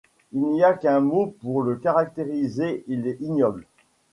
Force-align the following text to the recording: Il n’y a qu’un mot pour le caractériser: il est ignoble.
Il 0.31 0.41
n’y 0.41 0.63
a 0.63 0.73
qu’un 0.73 0.99
mot 0.99 1.27
pour 1.27 1.61
le 1.61 1.75
caractériser: 1.75 2.83
il 2.87 3.05
est 3.05 3.21
ignoble. 3.21 3.67